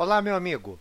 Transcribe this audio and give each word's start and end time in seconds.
Olá, 0.00 0.22
meu 0.22 0.36
amigo. 0.36 0.78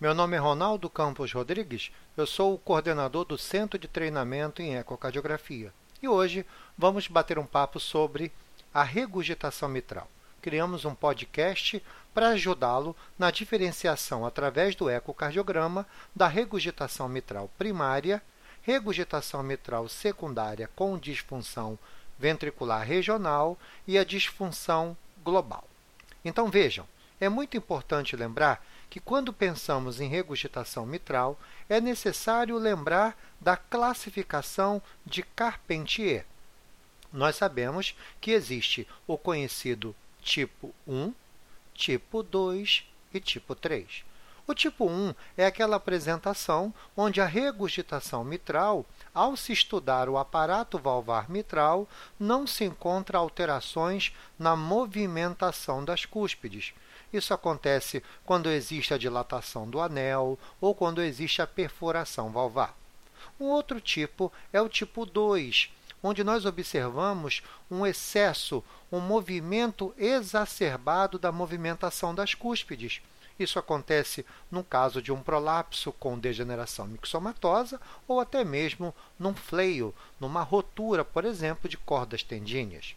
Meu 0.00 0.12
nome 0.12 0.34
é 0.34 0.40
Ronaldo 0.40 0.90
Campos 0.90 1.32
Rodrigues, 1.32 1.92
eu 2.16 2.26
sou 2.26 2.54
o 2.54 2.58
coordenador 2.58 3.24
do 3.24 3.38
Centro 3.38 3.78
de 3.78 3.86
Treinamento 3.86 4.60
em 4.60 4.74
Ecocardiografia. 4.74 5.72
E 6.02 6.08
hoje 6.08 6.44
vamos 6.76 7.06
bater 7.06 7.38
um 7.38 7.46
papo 7.46 7.78
sobre 7.78 8.32
a 8.74 8.82
regurgitação 8.82 9.68
mitral. 9.68 10.10
Criamos 10.42 10.84
um 10.84 10.92
podcast 10.92 11.80
para 12.12 12.30
ajudá-lo 12.30 12.96
na 13.16 13.30
diferenciação 13.30 14.26
através 14.26 14.74
do 14.74 14.90
ecocardiograma 14.90 15.86
da 16.12 16.26
regurgitação 16.26 17.08
mitral 17.08 17.48
primária, 17.56 18.20
regurgitação 18.62 19.40
mitral 19.40 19.88
secundária 19.88 20.68
com 20.74 20.98
disfunção 20.98 21.78
ventricular 22.18 22.84
regional 22.84 23.56
e 23.86 23.96
a 23.96 24.02
disfunção 24.02 24.96
global. 25.22 25.62
Então 26.24 26.50
vejam, 26.50 26.88
é 27.20 27.28
muito 27.28 27.56
importante 27.56 28.16
lembrar 28.16 28.64
que, 28.88 29.00
quando 29.00 29.32
pensamos 29.32 30.00
em 30.00 30.08
regurgitação 30.08 30.86
mitral, 30.86 31.38
é 31.68 31.80
necessário 31.80 32.56
lembrar 32.56 33.16
da 33.40 33.56
classificação 33.56 34.80
de 35.04 35.22
Carpentier. 35.22 36.24
Nós 37.12 37.36
sabemos 37.36 37.96
que 38.20 38.30
existe 38.30 38.86
o 39.06 39.16
conhecido 39.16 39.94
tipo 40.22 40.74
1, 40.86 41.12
tipo 41.74 42.22
2 42.22 42.84
e 43.14 43.20
tipo 43.20 43.54
3. 43.54 44.04
O 44.46 44.54
tipo 44.54 44.88
1 44.88 45.14
é 45.36 45.44
aquela 45.44 45.76
apresentação 45.76 46.72
onde 46.96 47.20
a 47.20 47.26
regurgitação 47.26 48.24
mitral, 48.24 48.86
ao 49.12 49.36
se 49.36 49.52
estudar 49.52 50.08
o 50.08 50.16
aparato 50.16 50.78
valvar 50.78 51.28
mitral, 51.28 51.86
não 52.18 52.46
se 52.46 52.64
encontra 52.64 53.18
alterações 53.18 54.10
na 54.38 54.56
movimentação 54.56 55.84
das 55.84 56.06
cúspides. 56.06 56.72
Isso 57.12 57.32
acontece 57.32 58.02
quando 58.24 58.50
existe 58.50 58.92
a 58.92 58.98
dilatação 58.98 59.68
do 59.68 59.80
anel 59.80 60.38
ou 60.60 60.74
quando 60.74 61.02
existe 61.02 61.40
a 61.40 61.46
perfuração 61.46 62.30
valvar. 62.30 62.76
Um 63.40 63.46
outro 63.46 63.80
tipo 63.80 64.32
é 64.52 64.60
o 64.60 64.68
tipo 64.68 65.06
2, 65.06 65.70
onde 66.02 66.22
nós 66.22 66.44
observamos 66.44 67.42
um 67.70 67.86
excesso, 67.86 68.62
um 68.92 69.00
movimento 69.00 69.94
exacerbado 69.96 71.18
da 71.18 71.32
movimentação 71.32 72.14
das 72.14 72.34
cúspides. 72.34 73.00
Isso 73.38 73.58
acontece 73.58 74.26
no 74.50 74.64
caso 74.64 75.00
de 75.00 75.12
um 75.12 75.22
prolapso 75.22 75.92
com 75.92 76.18
degeneração 76.18 76.86
mixomatosa 76.86 77.80
ou 78.06 78.20
até 78.20 78.44
mesmo 78.44 78.94
num 79.18 79.34
fleio, 79.34 79.94
numa 80.18 80.42
rotura, 80.42 81.04
por 81.04 81.24
exemplo, 81.24 81.68
de 81.68 81.76
cordas 81.76 82.22
tendíneas. 82.22 82.96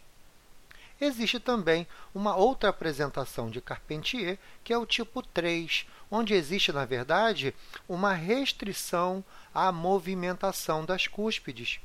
Existe 1.00 1.40
também 1.40 1.86
uma 2.14 2.36
outra 2.36 2.70
apresentação 2.70 3.50
de 3.50 3.60
Carpentier, 3.60 4.38
que 4.62 4.72
é 4.72 4.78
o 4.78 4.86
tipo 4.86 5.22
3, 5.22 5.86
onde 6.10 6.34
existe, 6.34 6.72
na 6.72 6.84
verdade, 6.84 7.54
uma 7.88 8.12
restrição 8.12 9.24
à 9.54 9.72
movimentação 9.72 10.84
das 10.84 11.06
cúspides. 11.06 11.80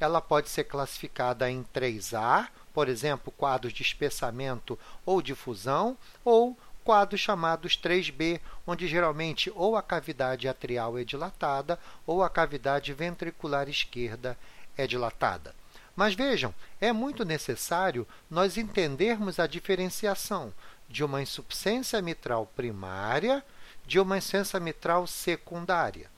Ela 0.00 0.20
pode 0.20 0.48
ser 0.48 0.64
classificada 0.64 1.50
em 1.50 1.64
3A, 1.74 2.48
por 2.72 2.88
exemplo, 2.88 3.32
quadros 3.32 3.72
de 3.72 3.82
espessamento 3.82 4.78
ou 5.04 5.22
difusão, 5.22 5.96
ou 6.24 6.56
quadros 6.84 7.20
chamados 7.20 7.78
3B, 7.78 8.40
onde 8.66 8.86
geralmente 8.86 9.50
ou 9.54 9.76
a 9.76 9.82
cavidade 9.82 10.48
atrial 10.48 10.98
é 10.98 11.04
dilatada 11.04 11.78
ou 12.06 12.22
a 12.22 12.28
cavidade 12.28 12.92
ventricular 12.92 13.68
esquerda 13.68 14.36
é 14.76 14.86
dilatada. 14.86 15.54
Mas 15.96 16.14
vejam, 16.14 16.54
é 16.80 16.92
muito 16.92 17.24
necessário 17.24 18.06
nós 18.28 18.56
entendermos 18.56 19.38
a 19.38 19.46
diferenciação 19.46 20.52
de 20.88 21.04
uma 21.04 21.22
insuficiência 21.22 22.00
mitral 22.02 22.46
primária 22.54 23.44
de 23.86 24.00
uma 24.00 24.18
insuficiência 24.18 24.58
mitral 24.58 25.06
secundária. 25.06 26.10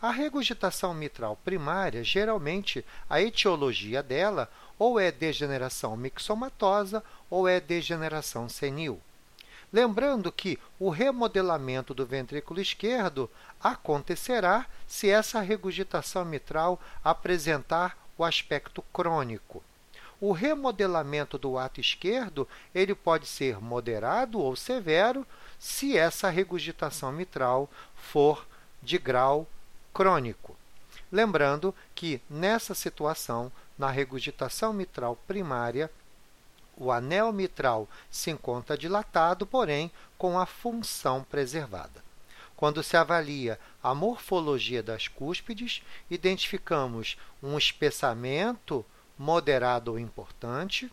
A 0.00 0.10
regurgitação 0.10 0.92
mitral 0.92 1.36
primária, 1.44 2.04
geralmente, 2.04 2.84
a 3.08 3.22
etiologia 3.22 4.02
dela 4.02 4.50
ou 4.78 5.00
é 5.00 5.10
degeneração 5.10 5.96
mixomatosa 5.96 7.02
ou 7.30 7.48
é 7.48 7.58
degeneração 7.58 8.48
senil. 8.48 9.00
Lembrando 9.72 10.30
que 10.30 10.58
o 10.78 10.90
remodelamento 10.90 11.94
do 11.94 12.04
ventrículo 12.06 12.60
esquerdo 12.60 13.30
acontecerá 13.60 14.66
se 14.86 15.08
essa 15.08 15.40
regurgitação 15.40 16.24
mitral 16.24 16.80
apresentar 17.02 17.96
o 18.16 18.24
aspecto 18.24 18.82
crônico. 18.92 19.62
O 20.20 20.32
remodelamento 20.32 21.36
do 21.36 21.58
ato 21.58 21.80
esquerdo 21.80 22.48
ele 22.74 22.94
pode 22.94 23.26
ser 23.26 23.60
moderado 23.60 24.40
ou 24.40 24.54
severo 24.54 25.26
se 25.58 25.96
essa 25.96 26.30
regurgitação 26.30 27.12
mitral 27.12 27.68
for 27.94 28.46
de 28.82 28.98
grau 28.98 29.46
crônico. 29.92 30.56
Lembrando 31.10 31.74
que, 31.94 32.20
nessa 32.28 32.74
situação, 32.74 33.50
na 33.78 33.90
regurgitação 33.90 34.72
mitral 34.72 35.16
primária, 35.26 35.90
o 36.76 36.90
anel 36.90 37.32
mitral 37.32 37.88
se 38.10 38.30
encontra 38.30 38.76
dilatado, 38.76 39.46
porém 39.46 39.90
com 40.18 40.38
a 40.38 40.46
função 40.46 41.22
preservada. 41.24 42.03
Quando 42.64 42.82
se 42.82 42.96
avalia 42.96 43.60
a 43.82 43.94
morfologia 43.94 44.82
das 44.82 45.06
cúspides, 45.06 45.82
identificamos 46.10 47.18
um 47.42 47.58
espessamento 47.58 48.82
moderado 49.18 49.90
ou 49.90 49.98
importante. 49.98 50.90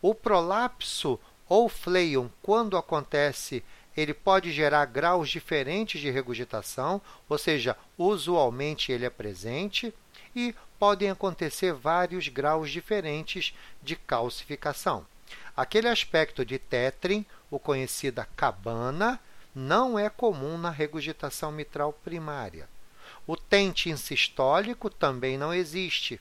O 0.00 0.14
prolapso 0.14 1.18
ou 1.48 1.68
fleium, 1.68 2.30
quando 2.40 2.76
acontece, 2.76 3.64
ele 3.96 4.14
pode 4.14 4.52
gerar 4.52 4.84
graus 4.84 5.28
diferentes 5.28 6.00
de 6.00 6.08
regurgitação, 6.10 7.02
ou 7.28 7.36
seja, 7.36 7.76
usualmente 7.98 8.92
ele 8.92 9.04
é 9.04 9.10
presente, 9.10 9.92
e 10.32 10.54
podem 10.78 11.10
acontecer 11.10 11.72
vários 11.72 12.28
graus 12.28 12.70
diferentes 12.70 13.52
de 13.82 13.96
calcificação. 13.96 15.04
Aquele 15.56 15.88
aspecto 15.88 16.44
de 16.44 16.56
tetrin, 16.56 17.26
o 17.50 17.58
conhecida 17.58 18.28
cabana, 18.36 19.18
não 19.54 19.98
é 19.98 20.08
comum 20.08 20.56
na 20.56 20.70
regurgitação 20.70 21.50
mitral 21.50 21.92
primária. 21.92 22.68
O 23.26 23.36
tente 23.36 23.90
insistólico 23.90 24.88
também 24.88 25.36
não 25.36 25.52
existe. 25.52 26.20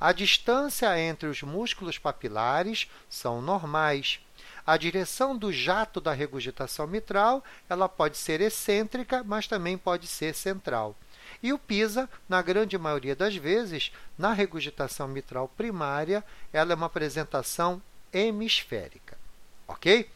A 0.00 0.12
distância 0.12 0.98
entre 0.98 1.28
os 1.28 1.42
músculos 1.42 1.98
papilares 1.98 2.90
são 3.08 3.42
normais. 3.42 4.20
A 4.66 4.76
direção 4.76 5.36
do 5.36 5.52
jato 5.52 6.00
da 6.00 6.12
regurgitação 6.12 6.86
mitral 6.86 7.44
ela 7.68 7.88
pode 7.88 8.16
ser 8.16 8.40
excêntrica, 8.40 9.22
mas 9.24 9.46
também 9.46 9.76
pode 9.76 10.06
ser 10.06 10.34
central. 10.34 10.96
E 11.42 11.52
o 11.52 11.58
PISA, 11.58 12.08
na 12.28 12.42
grande 12.42 12.76
maioria 12.76 13.14
das 13.14 13.36
vezes, 13.36 13.92
na 14.18 14.32
regurgitação 14.32 15.06
mitral 15.08 15.48
primária, 15.48 16.24
ela 16.52 16.72
é 16.72 16.74
uma 16.74 16.86
apresentação 16.86 17.80
hemisférica. 18.12 19.18
Ok? 19.66 20.08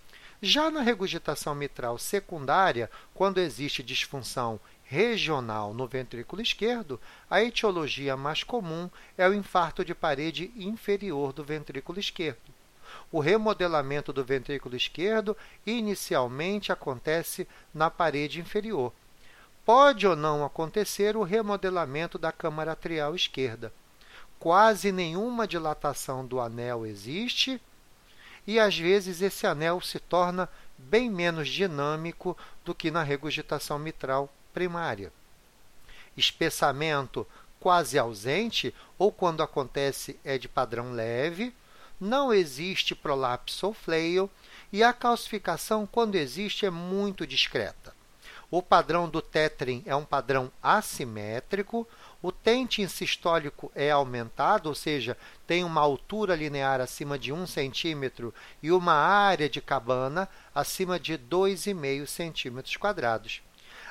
Já 0.42 0.70
na 0.70 0.82
regurgitação 0.82 1.54
mitral 1.54 1.98
secundária, 1.98 2.90
quando 3.14 3.38
existe 3.38 3.82
disfunção 3.82 4.60
regional 4.84 5.72
no 5.72 5.86
ventrículo 5.86 6.42
esquerdo, 6.42 7.00
a 7.28 7.42
etiologia 7.42 8.16
mais 8.16 8.42
comum 8.42 8.90
é 9.16 9.28
o 9.28 9.34
infarto 9.34 9.84
de 9.84 9.94
parede 9.94 10.52
inferior 10.56 11.32
do 11.32 11.42
ventrículo 11.42 11.98
esquerdo. 11.98 12.52
O 13.10 13.20
remodelamento 13.20 14.12
do 14.12 14.24
ventrículo 14.24 14.76
esquerdo 14.76 15.36
inicialmente 15.66 16.70
acontece 16.70 17.48
na 17.72 17.90
parede 17.90 18.40
inferior. 18.40 18.92
Pode 19.64 20.06
ou 20.06 20.14
não 20.14 20.44
acontecer 20.44 21.16
o 21.16 21.22
remodelamento 21.22 22.18
da 22.18 22.30
câmara 22.30 22.72
atrial 22.72 23.14
esquerda. 23.14 23.72
Quase 24.38 24.92
nenhuma 24.92 25.48
dilatação 25.48 26.26
do 26.26 26.38
anel 26.38 26.84
existe 26.84 27.60
e 28.46 28.58
às 28.60 28.78
vezes 28.78 29.22
esse 29.22 29.46
anel 29.46 29.80
se 29.80 29.98
torna 29.98 30.48
bem 30.76 31.10
menos 31.10 31.48
dinâmico 31.48 32.36
do 32.64 32.74
que 32.74 32.90
na 32.90 33.02
regurgitação 33.02 33.78
mitral 33.78 34.32
primária. 34.52 35.12
Espessamento 36.16 37.26
quase 37.58 37.98
ausente 37.98 38.74
ou 38.98 39.10
quando 39.10 39.42
acontece 39.42 40.18
é 40.22 40.36
de 40.36 40.48
padrão 40.48 40.92
leve, 40.92 41.54
não 41.98 42.32
existe 42.32 42.94
prolapso 42.94 43.68
ou 43.68 43.74
fleio 43.74 44.30
e 44.72 44.82
a 44.82 44.92
calcificação, 44.92 45.86
quando 45.86 46.16
existe, 46.16 46.66
é 46.66 46.70
muito 46.70 47.26
discreta. 47.26 47.94
O 48.50 48.62
padrão 48.62 49.08
do 49.08 49.20
tetrin 49.20 49.82
é 49.86 49.94
um 49.96 50.04
padrão 50.04 50.50
assimétrico, 50.62 51.86
o 52.22 52.32
tente 52.32 52.82
insistólico 52.82 53.70
é 53.74 53.90
aumentado, 53.90 54.68
ou 54.68 54.74
seja, 54.74 55.16
tem 55.46 55.64
uma 55.64 55.80
altura 55.80 56.34
linear 56.34 56.80
acima 56.80 57.18
de 57.18 57.32
1 57.32 57.46
centímetro 57.46 58.32
e 58.62 58.72
uma 58.72 58.94
área 58.94 59.48
de 59.48 59.60
cabana 59.60 60.28
acima 60.54 60.98
de 60.98 61.18
2,5 61.18 62.06
centímetros 62.06 62.76
quadrados. 62.76 63.42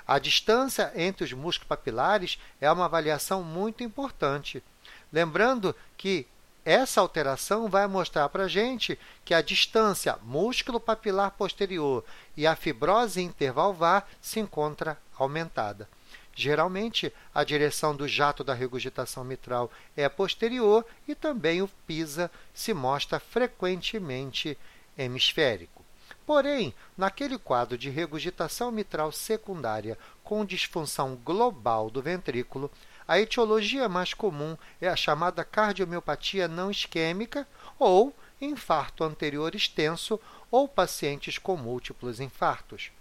A 0.07 0.19
distância 0.19 0.91
entre 0.95 1.23
os 1.23 1.33
músculos 1.33 1.67
papilares 1.67 2.39
é 2.59 2.71
uma 2.71 2.85
avaliação 2.85 3.43
muito 3.43 3.83
importante. 3.83 4.63
Lembrando 5.11 5.75
que 5.95 6.27
essa 6.65 7.01
alteração 7.01 7.67
vai 7.67 7.87
mostrar 7.87 8.29
para 8.29 8.45
a 8.45 8.47
gente 8.47 8.97
que 9.25 9.33
a 9.33 9.41
distância 9.41 10.17
músculo 10.23 10.79
papilar 10.79 11.31
posterior 11.31 12.03
e 12.37 12.47
a 12.47 12.55
fibrose 12.55 13.21
intervalvar 13.21 14.07
se 14.21 14.39
encontra 14.39 14.97
aumentada. 15.17 15.89
Geralmente, 16.35 17.13
a 17.33 17.43
direção 17.43 17.95
do 17.95 18.07
jato 18.07 18.43
da 18.43 18.53
regurgitação 18.53 19.23
mitral 19.23 19.69
é 19.95 20.07
posterior 20.09 20.85
e 21.07 21.13
também 21.13 21.61
o 21.61 21.67
PISA 21.85 22.31
se 22.53 22.73
mostra 22.73 23.19
frequentemente 23.19 24.57
hemisférico. 24.97 25.83
Porém, 26.25 26.73
naquele 26.97 27.37
quadro 27.37 27.77
de 27.77 27.89
regurgitação 27.89 28.71
mitral 28.71 29.11
secundária 29.11 29.97
com 30.23 30.45
disfunção 30.45 31.15
global 31.15 31.89
do 31.89 32.01
ventrículo, 32.01 32.71
a 33.07 33.19
etiologia 33.19 33.89
mais 33.89 34.13
comum 34.13 34.57
é 34.79 34.87
a 34.87 34.95
chamada 34.95 35.43
cardiomiopatia 35.43 36.47
não 36.47 36.71
isquêmica 36.71 37.47
ou 37.77 38.15
infarto 38.39 39.03
anterior 39.03 39.55
extenso 39.55 40.19
ou 40.49 40.67
pacientes 40.67 41.37
com 41.37 41.57
múltiplos 41.57 42.19
infartos. 42.19 42.91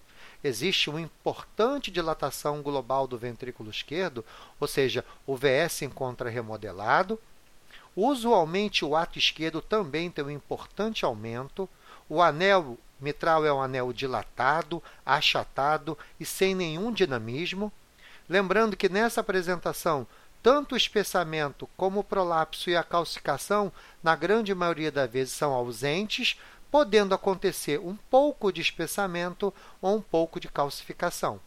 Existe 0.45 0.91
uma 0.91 1.01
importante 1.01 1.91
dilatação 1.91 2.63
global 2.63 3.07
do 3.07 3.17
ventrículo 3.17 3.71
esquerdo, 3.71 4.25
ou 4.59 4.67
seja, 4.67 5.05
o 5.25 5.37
VS 5.37 5.83
encontra 5.83 6.29
remodelado. 6.29 7.19
Usualmente, 7.95 8.85
o 8.85 8.97
ato 8.97 9.19
esquerdo 9.19 9.61
também 9.61 10.11
tem 10.11 10.25
um 10.25 10.31
importante 10.31 11.05
aumento. 11.05 11.69
O 12.09 12.21
anel 12.21 12.77
mitral 12.99 13.45
é 13.45 13.53
um 13.53 13.63
anel 13.63 13.93
dilatado, 13.93 14.83
achatado 15.07 15.97
e 16.19 16.25
sem 16.25 16.55
nenhum 16.55 16.93
dinamismo. 16.93 17.73
Lembrando 18.29 18.77
que 18.77 18.89
nessa 18.89 19.21
apresentação, 19.21 20.07
tanto 20.43 20.75
o 20.75 20.77
espessamento 20.77 21.69
como 21.77 22.01
o 22.01 22.05
prolapso 22.05 22.69
e 22.69 22.77
a 22.77 22.83
calcificação, 22.83 23.73
na 24.03 24.17
grande 24.17 24.55
maioria 24.55 24.91
das 24.91 25.11
vezes, 25.11 25.35
são 25.35 25.53
ausentes, 25.53 26.39
podendo 26.71 27.15
acontecer 27.15 27.79
um 27.79 27.95
pouco 27.95 28.53
de 28.53 28.61
espessamento 28.61 29.53
ou 29.81 29.97
um 29.97 30.01
pouco 30.01 30.41
de 30.41 30.49
calcificação. 30.49 31.41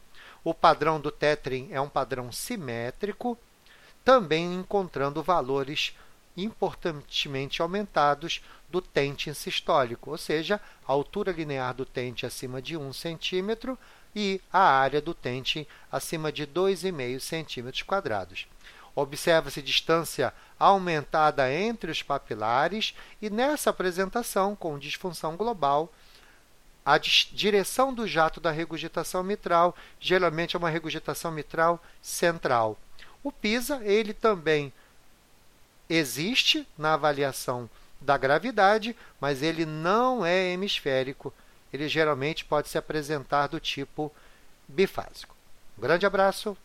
O 0.43 0.53
padrão 0.53 0.99
do 0.99 1.11
Tetrin 1.11 1.69
é 1.71 1.81
um 1.81 1.89
padrão 1.89 2.31
simétrico, 2.31 3.37
também 4.03 4.53
encontrando 4.53 5.23
valores 5.23 5.97
importantemente 6.37 7.61
aumentados 7.61 8.43
do 8.69 8.81
tente 8.81 9.33
sistólico, 9.33 10.11
ou 10.11 10.17
seja, 10.17 10.61
a 10.87 10.91
altura 10.91 11.31
linear 11.31 11.73
do 11.73 11.85
tente 11.85 12.25
acima 12.25 12.61
de 12.61 12.77
1 12.77 12.93
centímetro 12.93 13.77
e 14.15 14.39
a 14.51 14.59
área 14.59 15.01
do 15.01 15.13
tente 15.13 15.67
acima 15.91 16.31
de 16.31 16.47
2,5 16.47 17.19
centímetros 17.19 17.83
quadrados. 17.83 18.47
Observa-se 18.95 19.61
distância 19.61 20.33
aumentada 20.57 21.51
entre 21.51 21.91
os 21.91 22.01
papilares 22.01 22.95
e 23.21 23.29
nessa 23.29 23.69
apresentação, 23.69 24.55
com 24.55 24.79
disfunção 24.79 25.35
global, 25.35 25.91
a 26.85 26.97
direção 26.99 27.93
do 27.93 28.07
jato 28.07 28.39
da 28.39 28.51
regurgitação 28.51 29.23
mitral 29.23 29.75
geralmente 29.99 30.55
é 30.55 30.59
uma 30.59 30.69
regurgitação 30.69 31.31
mitral 31.31 31.83
central. 31.99 32.77
O 33.23 33.31
PISA, 33.31 33.81
ele 33.83 34.13
também 34.13 34.71
existe 35.89 36.67
na 36.77 36.93
avaliação 36.93 37.67
da 37.99 38.17
gravidade, 38.17 38.95
mas 39.19 39.41
ele 39.41 39.65
não 39.65 40.23
é 40.23 40.51
hemisférico. 40.51 41.33
Ele 41.75 41.87
geralmente 41.87 42.43
pode 42.43 42.69
se 42.69 42.77
apresentar 42.77 43.47
do 43.47 43.59
tipo 43.59 44.11
bifásico. 44.67 45.35
Um 45.77 45.81
grande 45.81 46.05
abraço 46.05 46.57